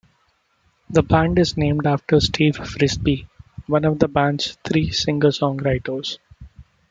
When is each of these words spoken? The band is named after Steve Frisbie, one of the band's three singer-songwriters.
The 0.89 1.03
band 1.03 1.37
is 1.37 1.57
named 1.57 1.85
after 1.85 2.19
Steve 2.19 2.55
Frisbie, 2.55 3.27
one 3.67 3.85
of 3.85 3.99
the 3.99 4.07
band's 4.07 4.57
three 4.65 4.89
singer-songwriters. 4.89 6.17